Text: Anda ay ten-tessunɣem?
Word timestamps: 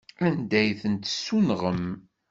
Anda 0.27 0.57
ay 0.61 0.71
ten-tessunɣem? 0.81 1.83